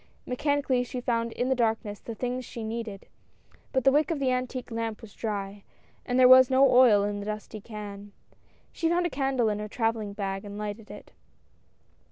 [0.25, 3.05] Mechanically she found in the darkness the things she needed,
[3.71, 5.63] but the wick of the antique lamp was dry,
[6.07, 8.11] and there was no oil in the dusty can.
[8.71, 11.11] She found a candle in her travelling bag and lighted it.